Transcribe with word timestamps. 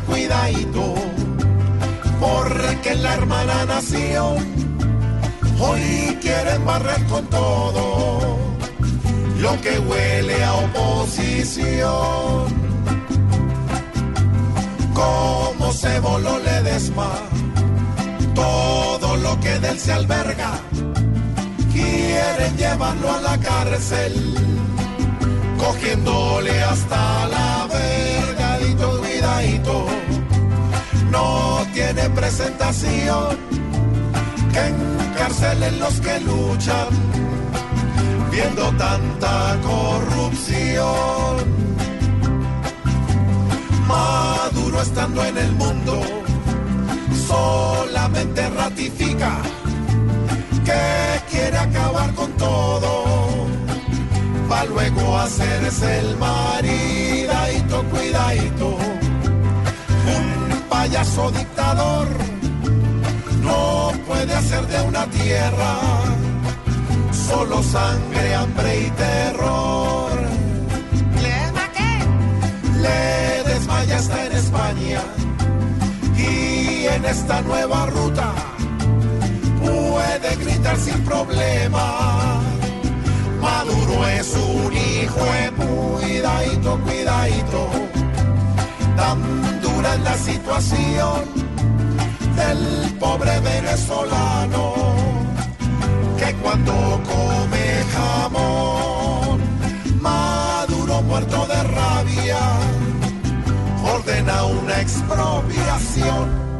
cuidadito, 0.00 0.94
porque 2.20 2.94
la 2.94 3.14
hermana 3.14 3.64
nació, 3.66 4.36
hoy 5.60 6.18
quieren 6.20 6.64
barrer 6.64 7.04
con 7.06 7.26
todo 7.26 8.38
lo 9.38 9.60
que 9.60 9.78
huele 9.78 10.44
a 10.44 10.54
oposición. 10.54 11.86
Como 14.94 15.72
se 15.72 16.00
voló 16.00 16.38
le 16.38 16.62
desma 16.62 17.12
todo 18.34 19.16
lo 19.16 19.38
que 19.40 19.58
del 19.58 19.78
se 19.78 19.92
alberga, 19.92 20.52
quieren 21.72 22.56
llevarlo 22.56 23.12
a 23.12 23.20
la 23.20 23.38
cárcel, 23.38 24.34
cogiéndole 25.58 26.62
hasta 26.62 27.28
la 27.28 27.66
vergadito, 27.66 28.15
no 31.10 31.66
tiene 31.72 32.08
presentación, 32.10 33.36
que 34.52 34.66
encarcelen 34.66 35.78
los 35.78 36.00
que 36.00 36.20
luchan, 36.20 36.88
viendo 38.30 38.70
tanta 38.72 39.56
corrupción. 39.62 41.36
Maduro 43.86 44.82
estando 44.82 45.24
en 45.24 45.38
el 45.38 45.52
mundo 45.52 46.02
solamente 47.26 48.48
ratifica 48.50 49.38
que 50.64 51.20
quiere 51.30 51.56
acabar 51.58 52.12
con 52.14 52.32
todo, 52.32 53.04
para 54.48 54.64
luego 54.64 55.18
hacerse 55.18 56.00
el 56.00 56.16
maridadito, 56.16 57.75
payaso 61.16 61.30
dictador 61.30 62.06
no 63.42 63.92
puede 64.06 64.34
hacer 64.34 64.66
de 64.66 64.80
una 64.82 65.06
tierra 65.06 65.78
solo 67.12 67.62
sangre, 67.62 68.34
hambre 68.34 68.86
y 68.86 68.90
terror. 68.90 70.10
¿Le 71.22 71.38
qué? 71.76 71.92
Le 72.80 73.50
desmaya 73.50 73.96
está 73.96 74.26
en 74.26 74.32
España 74.32 75.00
y 76.16 76.86
en 76.86 77.04
esta 77.04 77.40
nueva 77.42 77.86
ruta 77.86 78.32
puede 79.60 80.36
gritar 80.36 80.76
sin 80.76 81.00
problema. 81.04 82.40
Maduro 83.40 84.06
es 84.08 84.34
un 84.34 84.72
hijo 84.72 85.24
de 85.24 85.50
cuidadito, 85.52 86.78
cuidadito. 86.84 87.86
La 90.02 90.16
situación 90.16 91.24
del 92.36 92.92
pobre 92.98 93.40
venezolano 93.40 94.74
que 96.18 96.34
cuando 96.36 96.72
come 96.72 97.84
jamón, 97.94 99.40
Maduro 100.00 101.02
muerto 101.02 101.46
de 101.46 101.62
rabia 101.62 102.38
ordena 103.84 104.44
una 104.44 104.80
expropiación 104.80 106.55